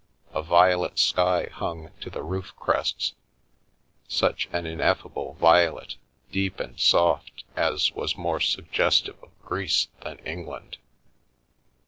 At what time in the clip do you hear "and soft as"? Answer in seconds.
6.59-7.91